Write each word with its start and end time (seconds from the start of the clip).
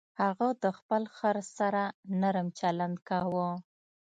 هغه 0.21 0.47
د 0.63 0.65
خپل 0.77 1.03
خر 1.15 1.37
سره 1.57 1.83
نرم 2.21 2.47
چلند 2.59 2.95
کاوه. 3.09 3.49